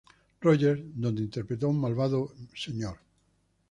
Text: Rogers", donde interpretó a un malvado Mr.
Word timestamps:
Rogers", 0.41 0.81
donde 0.95 1.21
interpretó 1.21 1.67
a 1.67 1.69
un 1.69 1.79
malvado 1.79 2.33
Mr. 2.65 2.97